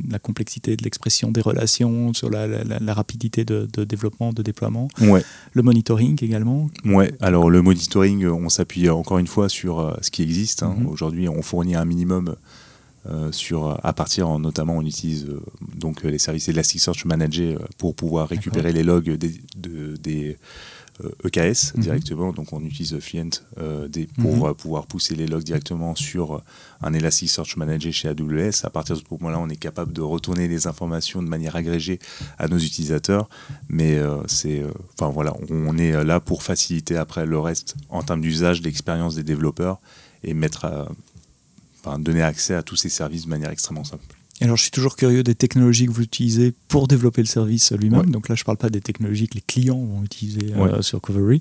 la 0.09 0.19
complexité 0.19 0.75
de 0.75 0.83
l'expression 0.83 1.31
des 1.31 1.39
relations, 1.39 2.13
sur 2.13 2.29
la, 2.29 2.45
la- 2.45 2.65
la- 2.65 2.79
la 2.79 2.93
rapidité 2.93 3.45
de, 3.45 3.69
de 3.71 3.85
développement, 3.85 4.33
de 4.33 4.41
déploiement, 4.43 4.89
Ouais. 4.99 5.23
le 5.53 5.61
monitoring 5.63 6.21
également. 6.21 6.69
Ouais, 6.83 7.13
alors 7.21 7.49
le 7.49 7.61
monitoring, 7.61 8.25
euh, 8.25 8.33
on 8.33 8.49
s'appuie 8.49 8.89
encore 8.89 9.19
une 9.19 9.27
fois 9.27 9.47
sur 9.47 9.79
euh, 9.79 9.93
ce 10.01 10.11
qui 10.11 10.23
existe. 10.23 10.63
hein. 10.63 10.75
Mhm. 10.77 10.87
Aujourd'hui, 10.87 11.29
on 11.29 11.41
fournit 11.41 11.75
un 11.75 11.85
minimum 11.85 12.35
euh, 13.05 13.31
sur, 13.31 13.79
à 13.85 13.93
partir, 13.93 14.27
en- 14.27 14.39
notamment, 14.39 14.75
on 14.77 14.85
utilise 14.85 15.25
euh, 15.25 15.41
donc 15.75 16.03
euh, 16.05 16.09
les 16.09 16.19
services 16.19 16.47
Elasticsearch 16.49 17.05
Manager 17.05 17.59
pour 17.77 17.95
pouvoir 17.95 18.27
récupérer 18.27 18.71
les 18.73 18.83
logs 18.83 19.09
des, 19.09 19.33
de- 19.55 19.95
des 19.95 20.37
euh, 21.05 21.09
EKS 21.23 21.75
Mhm. 21.75 21.81
directement. 21.81 22.33
Donc 22.33 22.51
on 22.51 22.61
utilise 22.61 22.99
Fluent 22.99 23.29
des- 23.87 24.07
pour 24.21 24.47
Mhm. 24.47 24.53
pouvoir 24.53 24.85
pousser 24.85 25.15
les 25.15 25.27
logs 25.27 25.43
directement 25.43 25.95
sur 25.95 26.43
un 26.81 26.93
Elasticsearch 26.93 27.55
Manager 27.55 27.93
chez 27.93 28.09
AWS. 28.09 28.65
À 28.65 28.69
partir 28.69 28.95
de 28.97 28.99
ce 29.01 29.05
moment-là, 29.11 29.39
on 29.39 29.47
est 29.47 29.55
capable 29.55 29.93
de 29.93 30.01
retourner 30.01 30.49
les 30.49 30.67
informations 30.67 31.23
de 31.23 31.27
manière 31.29 31.55
agrégée 31.55 31.99
à 32.37 32.49
nos 32.49 32.57
utilisateurs. 32.57 33.29
Mais 33.69 33.97
c'est, 34.27 34.61
enfin 34.99 35.09
voilà, 35.09 35.33
on 35.49 35.77
est 35.77 36.03
là 36.03 36.19
pour 36.19 36.43
faciliter 36.43 36.97
après 36.97 37.25
le 37.25 37.39
reste 37.39 37.75
en 37.87 38.03
termes 38.03 38.19
d'usage, 38.21 38.61
d'expérience 38.61 39.15
des 39.15 39.23
développeurs 39.23 39.79
et 40.25 40.33
mettre, 40.33 40.65
à- 40.65 40.89
enfin, 41.83 41.99
donner 41.99 42.21
accès 42.21 42.55
à 42.55 42.63
tous 42.63 42.75
ces 42.75 42.89
services 42.89 43.25
de 43.25 43.29
manière 43.29 43.49
extrêmement 43.49 43.83
simple. 43.83 44.05
Alors, 44.41 44.55
je 44.55 44.61
suis 44.61 44.71
toujours 44.71 44.95
curieux 44.95 45.21
des 45.21 45.35
technologies 45.35 45.85
que 45.85 45.91
vous 45.91 46.03
utilisez 46.03 46.53
pour 46.69 46.87
développer 46.87 47.21
le 47.21 47.27
service 47.27 47.73
lui-même. 47.73 48.09
Donc 48.09 48.29
là, 48.29 48.35
je 48.35 48.41
ne 48.43 48.45
parle 48.45 48.57
pas 48.57 48.69
des 48.69 48.79
technologies 48.79 49.27
que 49.27 49.35
les 49.35 49.43
clients 49.45 49.77
vont 49.77 50.03
utiliser 50.03 50.53
euh, 50.55 50.81
sur 50.81 51.01
Covery. 51.01 51.39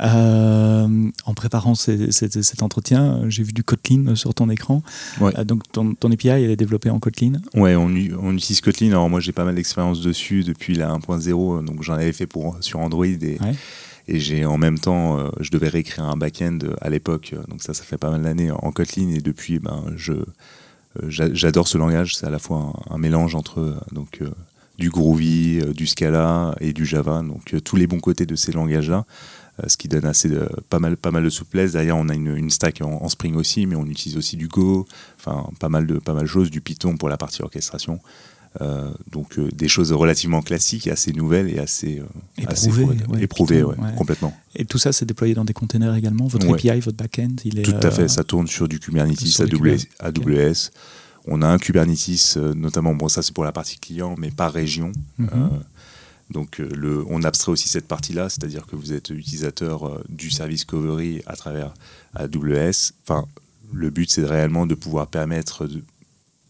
Euh, 0.00 1.08
en 1.24 1.34
préparant 1.34 1.76
cet 1.76 2.62
entretien, 2.62 3.22
j'ai 3.28 3.44
vu 3.44 3.52
du 3.52 3.62
Kotlin 3.62 4.16
sur 4.16 4.34
ton 4.34 4.50
écran. 4.50 4.82
Euh, 5.20 5.44
donc 5.44 5.62
ton, 5.70 5.94
API, 6.02 6.28
elle 6.28 6.50
est 6.50 6.56
développée 6.56 6.90
en 6.90 6.98
Kotlin 6.98 7.34
Ouais, 7.54 7.76
on, 7.76 7.94
on, 8.20 8.34
utilise 8.34 8.60
Kotlin. 8.60 8.88
Alors 8.88 9.08
moi, 9.08 9.20
j'ai 9.20 9.32
pas 9.32 9.44
mal 9.44 9.54
d'expérience 9.54 10.00
dessus 10.00 10.42
depuis 10.42 10.74
la 10.74 10.88
1.0. 10.88 11.64
Donc 11.64 11.82
j'en 11.84 11.94
avais 11.94 12.12
fait 12.12 12.26
pour, 12.26 12.56
sur 12.60 12.80
Android 12.80 13.06
et, 13.06 13.38
et 14.12 14.20
j'ai 14.20 14.44
en 14.44 14.58
même 14.58 14.78
temps, 14.78 15.30
je 15.40 15.50
devais 15.50 15.68
réécrire 15.68 16.04
un 16.04 16.16
back-end 16.16 16.58
à 16.80 16.90
l'époque. 16.90 17.34
Donc 17.48 17.62
ça, 17.62 17.74
ça 17.74 17.82
fait 17.82 17.98
pas 17.98 18.10
mal 18.10 18.22
d'années 18.22 18.50
en 18.50 18.70
Kotlin. 18.70 19.08
Et 19.08 19.20
depuis, 19.20 19.58
ben, 19.58 19.84
je 19.96 20.14
euh, 21.00 21.06
j'adore 21.08 21.68
ce 21.68 21.78
langage. 21.78 22.16
C'est 22.16 22.26
à 22.26 22.30
la 22.30 22.38
fois 22.38 22.72
un, 22.90 22.98
mélange 22.98 23.34
entre 23.34 23.60
euh, 23.60 23.74
donc, 23.92 24.18
euh, 24.20 24.30
du 24.78 24.90
Groovy, 24.90 25.60
du 25.74 25.86
Scala 25.86 26.54
et 26.60 26.72
du 26.72 26.84
Java. 26.84 27.22
Donc 27.22 27.54
tous 27.64 27.76
les 27.76 27.86
bons 27.86 28.00
côtés 28.00 28.26
de 28.26 28.36
ces 28.36 28.52
langages-là 28.52 29.04
ce 29.66 29.76
qui 29.76 29.86
donne 29.86 30.06
assez 30.06 30.30
pas, 30.70 30.78
mal, 30.78 30.96
pas 30.96 31.10
mal 31.10 31.22
de 31.22 31.28
souplesse. 31.28 31.72
Derrière, 31.72 31.96
on 31.96 32.08
a 32.08 32.14
une, 32.14 32.50
stack 32.50 32.80
en, 32.80 33.06
Spring 33.08 33.36
aussi, 33.36 33.66
mais 33.66 33.76
on 33.76 33.84
utilise 33.84 34.16
aussi 34.16 34.36
du 34.36 34.48
Go, 34.48 34.86
enfin 35.18 35.46
pas 35.60 35.68
mal 35.68 35.86
de, 35.86 35.98
pas 35.98 36.14
mal 36.14 36.22
de 36.22 36.28
choses, 36.28 36.50
du 36.50 36.62
Python 36.62 36.96
pour 36.96 37.10
la 37.10 37.18
partie 37.18 37.42
orchestration. 37.42 38.00
Euh, 38.60 38.90
donc 39.10 39.38
euh, 39.38 39.50
des 39.50 39.68
choses 39.68 39.92
relativement 39.92 40.42
classiques, 40.42 40.86
assez 40.86 41.12
nouvelles 41.12 41.48
et 41.48 41.58
assez, 41.58 42.00
euh, 42.00 42.44
éprouvées, 43.18 43.64
complètement. 43.96 44.36
Et 44.54 44.66
tout 44.66 44.76
ça, 44.76 44.92
c'est 44.92 45.06
déployé 45.06 45.34
dans 45.34 45.44
des 45.44 45.54
containers 45.54 45.94
également? 45.94 46.26
Votre 46.26 46.52
API, 46.52 46.80
votre 46.80 46.96
backend, 46.98 47.40
il 47.44 47.58
est. 47.58 47.62
Tout 47.62 47.74
à 47.82 47.90
fait, 47.90 48.08
ça 48.08 48.24
tourne 48.24 48.46
sur 48.46 48.68
du 48.68 48.78
Kubernetes 48.78 49.40
AWS. 50.00 50.70
On 51.24 51.40
a 51.40 51.46
un 51.46 51.56
Kubernetes, 51.56 52.36
notamment, 52.36 52.94
bon, 52.94 53.08
ça 53.08 53.22
c'est 53.22 53.32
pour 53.32 53.44
la 53.44 53.52
partie 53.52 53.78
client, 53.78 54.16
mais 54.18 54.30
par 54.30 54.52
région. 54.52 54.92
Mhm. 55.18 55.50
donc 56.30 56.58
le, 56.58 57.04
on 57.08 57.22
abstrait 57.22 57.52
aussi 57.52 57.68
cette 57.68 57.86
partie-là, 57.86 58.28
c'est-à-dire 58.28 58.66
que 58.66 58.76
vous 58.76 58.92
êtes 58.92 59.10
utilisateur 59.10 60.02
du 60.08 60.30
service 60.30 60.64
Covery 60.64 61.22
à 61.26 61.36
travers 61.36 61.72
AWS. 62.14 62.92
Enfin, 63.06 63.26
le 63.72 63.88
but 63.90 64.10
c'est 64.10 64.26
réellement 64.26 64.66
de 64.66 64.74
pouvoir 64.74 65.06
permettre 65.06 65.66
de, 65.66 65.82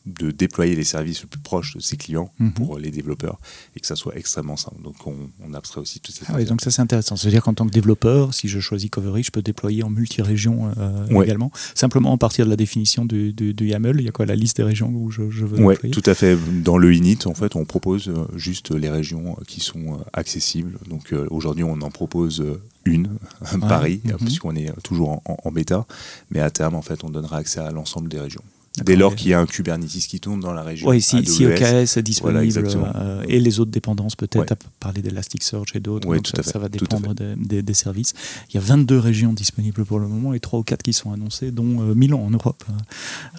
de 0.07 0.31
déployer 0.31 0.75
les 0.75 0.85
services 0.85 1.23
le 1.23 1.29
plus 1.29 1.41
proches 1.41 1.77
de 1.77 1.81
ses 1.81 1.97
clients 1.97 2.33
mhm. 2.39 2.53
pour 2.53 2.79
les 2.79 2.91
développeurs 2.91 3.39
et 3.77 3.81
que 3.81 3.87
ça 3.87 3.95
soit 3.95 4.17
extrêmement 4.17 4.57
simple. 4.57 4.83
Donc 4.83 4.97
on, 5.07 5.55
abstrait 5.55 5.81
aussi 5.81 6.01
toutes 6.01 6.15
ces 6.15 6.25
ah 6.29 6.35
oui, 6.37 6.45
donc 6.47 6.63
ça 6.63 6.71
c'est 6.71 6.81
intéressant. 6.81 7.15
C'est-à-dire 7.17 7.43
qu'en 7.43 7.53
tant 7.53 7.67
que 7.67 7.73
développeur, 7.73 8.33
si 8.33 8.49
je 8.49 8.59
choisis 8.59 8.89
Covery, 8.89 9.23
je 9.23 9.31
peux 9.31 9.43
déployer 9.43 9.83
en 9.83 9.91
multi-région 9.91 10.73
euh, 10.79 11.23
également, 11.23 11.53
simplement 11.75 12.15
à 12.15 12.17
partir 12.17 12.47
de 12.47 12.51
la 12.51 12.57
définition 12.57 13.05
du, 13.05 13.35
YAML. 13.61 14.01
Il 14.01 14.05
y 14.05 14.09
a 14.09 14.13
quoi 14.13 14.27
la 14.27 14.35
liste 14.35 14.57
des 14.57 14.63
régions 14.63 14.89
où 14.89 15.11
je, 15.11 15.31
je 15.31 15.45
veux 15.45 15.63
Oui, 15.63 15.77
tout 15.91 16.03
à 16.07 16.15
fait. 16.15 16.39
Dans 16.63 16.79
le 16.79 16.95
init, 16.95 17.19
en 17.27 17.35
fait, 17.35 17.55
on 17.55 17.65
propose 17.65 18.09
euh, 18.09 18.27
juste 18.35 18.71
les 18.75 18.91
régions 18.91 19.37
qui 19.47 19.61
sont 19.61 19.95
euh, 19.95 20.05
accessibles. 20.13 20.79
Donc 20.89 21.15
aujourd'hui, 21.31 21.65
on 21.65 21.81
en 21.83 21.91
propose 21.91 22.43
une, 22.85 23.19
Paris, 23.61 24.01
mhm. 24.05 24.17
puisqu'on 24.17 24.57
est 24.57 24.73
toujours 24.83 25.21
en, 25.27 25.37
en, 25.45 25.53
bêta, 25.53 25.87
mais 26.31 26.41
à 26.41 26.51
terme, 26.51 26.75
en 26.75 26.83
fait, 26.83 27.05
on 27.05 27.11
donnera 27.11 27.37
accès 27.37 27.61
à 27.61 27.71
l'ensemble 27.71 28.09
des 28.09 28.19
régions. 28.19 28.43
Dès 28.79 28.97
lors 28.97 29.15
qu'il 29.15 29.29
y 29.29 29.35
a 29.35 29.41
un 29.41 29.45
Kubernetes 29.45 29.91
qui 29.91 30.19
tourne 30.19 30.41
dans 30.41 30.53
la 30.53 30.63
région. 30.63 30.89
Oui, 30.89 31.03
si, 31.03 31.27
si 31.27 31.45
OKS 31.45 31.97
est 31.97 32.03
disponible 32.03 32.65
euh, 32.95 33.23
et 33.29 33.39
les 33.39 33.61
autres 33.61 33.71
dépendances, 33.71 34.17
peut-être, 34.17 34.53
à 34.53 34.57
parler 34.81 35.03
d'Elasticsearch 35.03 35.75
et 35.75 35.81
d'autres. 35.81 36.09
ça, 36.35 36.43
ça, 36.43 36.59
va 36.59 36.69
dépendre 36.69 37.15
des, 37.15 37.75
services. 37.75 38.15
Il 38.49 38.55
y 38.55 38.59
a 38.59 38.61
22 38.61 38.99
régions 38.99 39.33
disponibles 39.35 39.85
pour 39.85 39.99
le 39.99 40.09
moment 40.09 40.33
et 40.33 40.41
3 40.41 40.61
ou 40.61 40.63
4 40.63 40.83
qui 40.83 40.93
sont 40.95 41.13
annoncées, 41.13 41.51
dont 41.51 41.83
euh, 41.83 41.95
Milan 41.95 42.21
en 42.21 42.31
Europe 42.31 42.65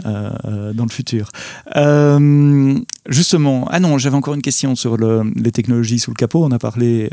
euh, 0.05 0.73
dans 0.73 0.85
le 0.85 0.91
futur. 0.91 1.31
Justement, 3.07 3.67
ah 3.69 3.79
non, 3.79 3.97
j'avais 3.97 4.15
encore 4.15 4.33
une 4.33 4.41
question 4.41 4.75
sur 4.75 4.97
le, 4.97 5.23
les 5.35 5.51
technologies 5.51 5.99
sous 5.99 6.11
le 6.11 6.15
capot. 6.15 6.43
On 6.43 6.51
a 6.51 6.59
parlé 6.59 7.09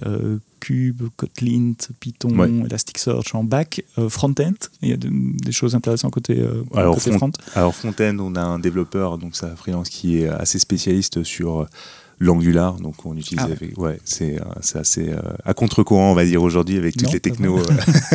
Cube, 0.61 1.03
Kotlin, 1.17 1.73
Python, 1.99 2.65
Elasticsearch 2.65 3.35
en 3.35 3.43
back. 3.45 3.85
Euh, 3.99 4.09
front-end, 4.09 4.53
il 4.83 4.91
y 4.91 4.93
a 4.93 4.97
des 4.97 5.53
choses 5.53 5.75
intéressantes 5.75 6.13
côté, 6.13 6.39
euh, 6.39 6.63
alors, 6.75 7.01
front. 7.01 7.33
Alors 7.55 7.75
front-end, 7.75 8.17
on 8.21 8.37
a 8.37 8.43
un 8.43 8.59
développeur, 8.59 9.19
donc 9.19 9.35
ça 9.35 9.57
freelance 9.57 9.89
qui 9.89 10.19
est 10.19 10.29
assez 10.29 10.59
spécialiste 10.59 11.25
sur 11.25 11.63
euh, 11.63 11.67
l'Angular, 12.21 12.75
donc 12.75 13.07
on 13.07 13.17
utilise, 13.17 13.45
ah 13.49 13.81
ouais. 13.81 13.99
c'est 14.05 14.39
assez 14.75 15.11
à 15.45 15.55
contre-courant, 15.55 16.13
on 16.13 16.15
va 16.15 16.25
dire 16.25 16.43
aujourd'hui, 16.43 16.77
avec 16.77 16.97
toutes 16.97 17.13
les 17.13 17.21
technos 17.21 17.61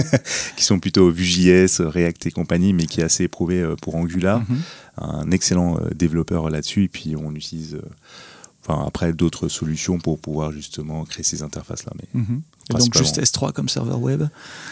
qui 0.55 0.63
sont 0.63 0.79
plutôt 0.79 1.09
Vue.js, 1.09 1.81
React 1.81 2.27
et 2.27 2.31
compagnie, 2.31 2.73
mais 2.73 2.85
qui 2.85 3.01
est 3.01 3.03
assez 3.03 3.23
éprouvé 3.23 3.65
pour 3.81 3.95
Angular. 3.95 4.39
Mhm. 4.41 4.57
Un 4.97 5.31
excellent 5.31 5.79
développeur 5.93 6.49
là-dessus, 6.49 6.83
et 6.83 6.87
puis 6.87 7.15
on 7.15 7.33
utilise 7.33 7.79
Enfin, 8.67 8.83
après, 8.87 9.13
d'autres 9.13 9.47
solutions 9.47 9.99
pour 9.99 10.19
pouvoir 10.19 10.51
justement 10.51 11.03
créer 11.05 11.23
ces 11.23 11.43
interfaces-là. 11.43 11.93
Mais 11.95 12.23
donc 12.69 12.97
juste 12.97 13.21
S3 13.21 13.51
comme 13.51 13.69
serveur 13.69 14.01
web 14.01 14.23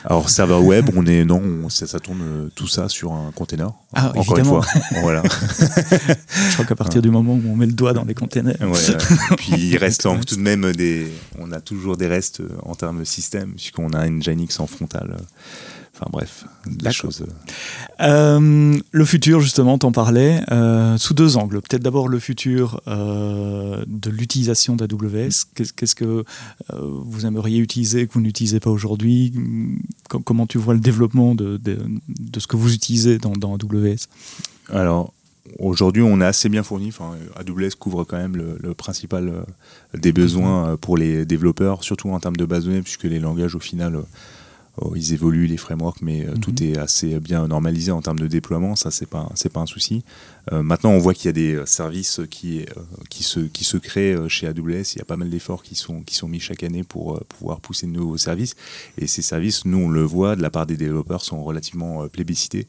Alors, 0.05 0.29
serveur 0.29 0.63
web, 0.63 0.89
on 0.95 1.05
est, 1.05 1.23
non, 1.25 1.69
ça, 1.69 1.99
tourne 1.99 2.21
euh, 2.21 2.49
tout 2.55 2.67
ça 2.67 2.89
sur 2.89 3.13
un 3.13 3.31
container. 3.31 3.71
Ah, 3.93 4.11
encore 4.15 4.37
une 4.37 4.45
fois. 4.45 4.65
voilà. 5.01 5.21
Je 6.49 6.53
crois 6.53 6.65
qu'à 6.65 6.75
partir 6.75 7.01
du 7.03 7.11
moment 7.11 7.33
où 7.33 7.43
on 7.51 7.55
met 7.55 7.67
le 7.67 7.73
doigt 7.73 7.93
dans 7.93 8.03
les 8.03 8.15
containers. 8.15 8.57
puis 9.37 9.53
il 9.57 9.77
reste 9.77 10.07
tout 10.25 10.35
de 10.35 10.41
même 10.41 10.71
des. 10.71 11.07
On 11.37 11.51
a 11.51 11.61
toujours 11.61 11.95
des 11.95 12.07
restes 12.07 12.39
euh, 12.39 12.49
en 12.63 12.73
termes 12.73 13.05
système, 13.05 13.53
puisqu'on 13.53 13.89
a 13.89 14.07
une 14.07 14.23
Janix 14.23 14.59
en 14.59 14.65
frontale. 14.65 15.17
Enfin 16.03 16.09
bref, 16.11 16.45
des 16.67 16.91
choses. 16.91 17.25
Euh. 18.01 18.01
Euh, 18.01 18.79
le 18.91 19.05
futur, 19.05 19.39
justement, 19.39 19.77
t'en 19.77 19.91
parlais, 19.91 20.41
euh, 20.51 20.97
sous 20.97 21.13
deux 21.13 21.37
angles. 21.37 21.61
Peut-être 21.61 21.81
d'abord 21.83 22.07
le 22.07 22.19
futur 22.19 22.81
de 22.87 24.09
l'utilisation 24.09 24.75
d'AWS. 24.75 25.45
Qu'est-ce 25.75 25.95
que 25.95 26.25
vous 26.71 27.25
aimeriez 27.25 27.59
utiliser 27.59 28.07
que 28.07 28.13
vous 28.13 28.21
n'utilisez 28.21 28.59
pas 28.59 28.69
aujourd'hui? 28.69 29.33
Comment 30.09 30.45
tu 30.45 30.57
vois 30.57 30.73
le 30.73 30.79
développement 30.79 31.35
de, 31.35 31.57
de, 31.57 32.39
ce 32.39 32.47
que 32.47 32.57
vous 32.57 32.73
utilisez 32.73 33.17
dans, 33.17 33.33
dans 33.33 33.55
AWS 33.55 34.07
Alors, 34.69 35.13
aujourd'hui, 35.59 36.01
on 36.01 36.19
est 36.19 36.25
assez 36.25 36.49
bien 36.49 36.63
fourni. 36.63 36.89
Enfin, 36.89 37.11
AWS 37.35 37.75
couvre 37.79 38.03
quand 38.03 38.17
même 38.17 38.35
le, 38.35 38.73
principal 38.73 39.45
des 39.93 40.11
besoins 40.11 40.75
pour 40.77 40.97
les 40.97 41.25
développeurs, 41.25 41.83
surtout 41.83 42.09
en 42.09 42.19
termes 42.19 42.35
de 42.35 42.45
base 42.45 42.65
de 42.65 42.69
données, 42.69 42.81
puisque 42.81 43.03
les 43.03 43.19
langages, 43.19 43.55
au 43.55 43.59
final, 43.59 44.03
Oh, 44.81 44.93
ils 44.95 45.13
évoluent 45.13 45.45
les 45.45 45.57
frameworks, 45.57 46.01
mais 46.01 46.25
euh, 46.25 46.33
tout 46.35 46.55
mhm. 46.59 46.69
est 46.69 46.77
assez 46.79 47.19
bien 47.19 47.47
normalisé 47.47 47.91
en 47.91 48.01
termes 48.01 48.17
de 48.17 48.25
déploiement. 48.25 48.75
Ça, 48.75 48.89
c'est 48.89 49.05
pas 49.05 49.29
c'est 49.35 49.51
pas 49.53 49.59
un 49.59 49.67
souci. 49.67 50.03
Euh, 50.51 50.63
maintenant, 50.63 50.89
on 50.91 50.97
voit 50.97 51.13
qu'il 51.13 51.27
y 51.27 51.29
a 51.29 51.33
des 51.33 51.53
euh, 51.53 51.65
services 51.67 52.21
qui 52.31 52.65
qui 53.09 53.21
se 53.21 53.41
qui 53.41 53.65
se 53.65 53.77
créent 53.77 54.17
chez 54.29 54.47
AWS. 54.47 54.93
Il 54.95 54.97
y 54.97 55.01
a 55.01 55.05
pas 55.05 55.17
mal 55.17 55.29
d'efforts 55.29 55.61
qui 55.61 55.75
sont 55.75 56.01
qui 56.01 56.15
sont 56.15 56.27
mis 56.27 56.39
chaque 56.39 56.63
année 56.63 56.83
pour 56.83 57.23
pouvoir 57.25 57.59
pousser 57.59 57.85
de 57.85 57.91
nouveaux 57.91 58.17
services. 58.17 58.55
Et 58.97 59.05
ces 59.05 59.21
services, 59.21 59.65
nous, 59.65 59.77
on 59.77 59.89
le 59.89 60.01
voit 60.01 60.35
de 60.35 60.41
la 60.41 60.49
part 60.49 60.65
des 60.65 60.77
développeurs, 60.77 61.23
sont 61.23 61.43
relativement 61.43 62.07
plébiscités. 62.07 62.67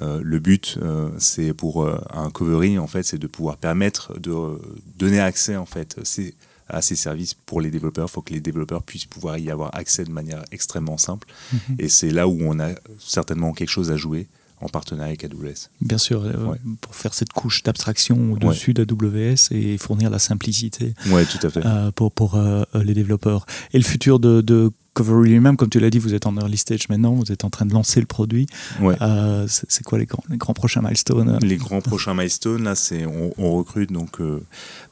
le 0.00 0.38
but, 0.40 0.78
c'est 1.18 1.54
pour 1.54 1.88
un 1.88 2.30
covery, 2.30 2.78
en 2.78 2.86
fait, 2.86 3.04
c'est 3.04 3.18
de 3.18 3.26
pouvoir 3.28 3.56
permettre 3.56 4.18
de 4.18 4.60
donner 4.98 5.20
accès, 5.20 5.56
en 5.56 5.66
fait, 5.66 5.96
c'est 6.02 6.34
à 6.68 6.82
ces 6.82 6.96
services 6.96 7.34
pour 7.34 7.60
les 7.60 7.70
développeurs. 7.70 8.08
Il 8.08 8.12
faut 8.12 8.22
que 8.22 8.32
les 8.32 8.40
développeurs 8.40 8.82
puissent 8.82 9.06
pouvoir 9.06 9.38
y 9.38 9.50
avoir 9.50 9.74
accès 9.74 10.04
de 10.04 10.10
manière 10.10 10.42
extrêmement 10.52 10.98
simple. 10.98 11.28
Mhm. 11.52 11.76
Et 11.78 11.88
c'est 11.88 12.10
là 12.10 12.28
où 12.28 12.38
on 12.40 12.58
a 12.60 12.70
certainement 12.98 13.52
quelque 13.52 13.70
chose 13.70 13.90
à 13.90 13.96
jouer 13.96 14.26
en 14.60 14.68
partenariat 14.68 15.08
avec 15.08 15.24
AWS. 15.24 15.68
Bien 15.80 15.98
sûr, 15.98 16.22
euh, 16.24 16.54
pour 16.80 16.94
faire 16.94 17.12
cette 17.12 17.32
couche 17.32 17.62
d'abstraction 17.62 18.32
au-dessus 18.32 18.72
d'AWS 18.72 19.50
et 19.50 19.76
fournir 19.76 20.08
la 20.08 20.18
simplicité 20.18 20.94
ouais, 21.10 21.26
tout 21.26 21.46
à 21.46 21.50
fait. 21.50 21.64
Euh, 21.64 21.90
pour, 21.90 22.10
pour 22.10 22.36
euh, 22.36 22.64
les 22.74 22.94
développeurs. 22.94 23.44
Et 23.74 23.78
le 23.78 23.84
futur 23.84 24.18
de, 24.18 24.40
de 24.40 24.72
Covery 24.96 25.28
lui-même, 25.28 25.58
comme 25.58 25.68
tu 25.68 25.78
l'as 25.78 25.90
dit, 25.90 25.98
vous 25.98 26.14
êtes 26.14 26.24
en 26.24 26.34
early 26.38 26.56
stage 26.56 26.88
maintenant, 26.88 27.12
vous 27.12 27.30
êtes 27.30 27.44
en 27.44 27.50
train 27.50 27.66
de 27.66 27.74
lancer 27.74 28.00
le 28.00 28.06
produit. 28.06 28.46
Euh, 28.80 29.46
c'est 29.46 29.84
quoi 29.84 29.98
les 29.98 30.06
grands, 30.06 30.22
les 30.30 30.38
grands 30.38 30.54
prochains 30.54 30.80
milestones 30.80 31.38
Les 31.42 31.58
grands 31.58 31.82
prochains 31.82 32.14
milestones, 32.14 32.64
là, 32.64 32.74
c'est 32.74 33.04
on, 33.04 33.52
recrute 33.58 33.92
donc 33.92 34.22
euh, 34.22 34.42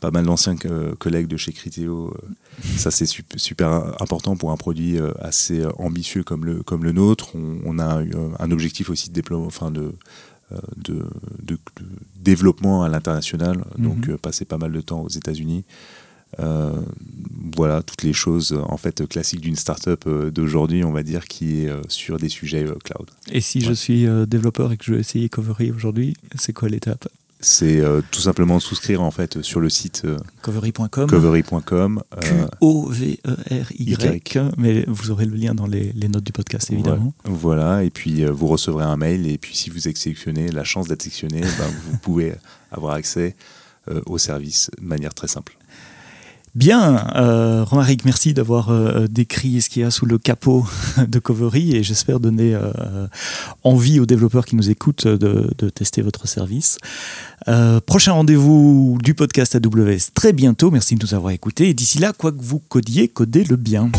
pas 0.00 0.10
mal 0.10 0.26
d'anciens 0.26 0.56
collègues 0.98 1.26
de 1.26 1.38
chez 1.38 1.52
Criteo. 1.52 2.08
Euh, 2.08 2.68
ça, 2.76 2.90
c'est 2.90 3.06
super, 3.06 3.94
important 3.98 4.36
pour 4.36 4.50
un 4.50 4.58
produit 4.58 4.98
assez 5.22 5.64
ambitieux 5.78 6.22
comme 6.22 6.44
le, 6.44 6.62
comme 6.62 6.84
le 6.84 6.92
nôtre. 6.92 7.30
On, 7.64 7.78
a 7.78 8.02
un 8.40 8.50
objectif 8.50 8.90
aussi 8.90 9.08
de 9.08 9.14
déploiement, 9.14 9.46
enfin 9.46 9.70
de, 9.70 9.94
de, 10.76 11.08
développement 12.20 12.82
à 12.82 12.90
l'international, 12.90 13.64
donc 13.78 14.06
mhm. 14.06 14.18
passer 14.18 14.44
pas 14.44 14.58
mal 14.58 14.70
de 14.70 14.82
temps 14.82 15.00
aux 15.00 15.08
États-Unis. 15.08 15.64
Euh, 16.40 16.82
voilà, 17.56 17.82
toutes 17.82 18.02
les 18.02 18.12
choses 18.12 18.58
en 18.68 18.76
fait 18.76 19.06
classiques 19.06 19.40
d'une 19.40 19.56
startup 19.56 20.04
euh, 20.06 20.30
d'aujourd'hui, 20.30 20.84
on 20.84 20.92
va 20.92 21.02
dire, 21.02 21.26
qui 21.26 21.62
est 21.62 21.68
euh, 21.68 21.80
sur 21.88 22.18
des 22.18 22.28
sujets 22.28 22.64
cloud. 22.84 23.10
Et 23.30 23.40
si 23.40 23.60
je 23.60 23.72
suis 23.72 24.06
développeur 24.26 24.72
et 24.72 24.76
que 24.76 24.84
je 24.84 24.92
veux 24.92 24.98
essayer 24.98 25.28
Covery 25.28 25.70
aujourd'hui, 25.70 26.14
c'est 26.36 26.52
quoi 26.52 26.68
l'étape? 26.68 27.08
C'est 27.40 27.82
tout 28.10 28.20
simplement 28.20 28.58
souscrire 28.58 29.02
en 29.02 29.10
fait 29.10 29.42
sur 29.42 29.60
le 29.60 29.68
site 29.68 30.06
covery.com. 30.40 31.10
Covery.com. 31.10 32.02
Q-O-V-E-R-Y. 32.22 34.38
Mais 34.56 34.84
vous 34.88 35.10
aurez 35.10 35.26
le 35.26 35.36
lien 35.36 35.54
dans 35.54 35.66
les, 35.66 35.92
notes 36.08 36.24
du 36.24 36.32
podcast 36.32 36.72
évidemment. 36.72 37.12
Voilà, 37.24 37.84
et 37.84 37.90
puis 37.90 38.24
vous 38.24 38.46
recevrez 38.46 38.84
un 38.84 38.96
mail 38.96 39.26
et 39.26 39.36
puis 39.36 39.54
si 39.54 39.68
vous 39.68 39.88
êtes 39.88 39.98
sélectionné, 39.98 40.48
la 40.52 40.64
chance 40.64 40.88
d'être 40.88 41.02
sélectionné, 41.02 41.42
ben, 41.42 41.70
vous 41.90 41.98
pouvez 41.98 42.32
avoir 42.70 42.94
accès 42.94 43.36
au 44.06 44.16
service 44.16 44.70
de 44.80 44.86
manière 44.86 45.12
très 45.12 45.28
simple. 45.28 45.58
Bien, 46.54 47.08
euh, 47.16 47.64
Romaric, 47.64 48.04
merci 48.04 48.32
d'avoir 48.32 48.70
euh, 48.70 49.08
décrit 49.08 49.60
ce 49.60 49.68
qu'il 49.68 49.82
y 49.82 49.84
a 49.84 49.90
sous 49.90 50.06
le 50.06 50.18
capot 50.18 50.64
de 51.08 51.18
Covery 51.18 51.74
et 51.74 51.82
j'espère 51.82 52.20
donner 52.20 52.54
euh, 52.54 53.08
envie 53.64 53.98
aux 53.98 54.06
développeurs 54.06 54.46
qui 54.46 54.54
nous 54.54 54.70
écoutent 54.70 55.08
de, 55.08 55.50
de 55.58 55.68
tester 55.68 56.00
votre 56.00 56.28
service. 56.28 56.78
Euh, 57.48 57.80
prochain 57.80 58.12
rendez-vous 58.12 58.98
du 59.02 59.14
podcast 59.14 59.56
AWS 59.56 60.12
très 60.14 60.32
bientôt. 60.32 60.70
Merci 60.70 60.94
de 60.94 61.04
nous 61.04 61.14
avoir 61.14 61.32
écoutés 61.32 61.70
et 61.70 61.74
d'ici 61.74 61.98
là, 61.98 62.12
quoi 62.12 62.30
que 62.30 62.40
vous 62.40 62.60
codiez, 62.60 63.08
codez 63.08 63.42
le 63.42 63.56
bien. 63.56 63.90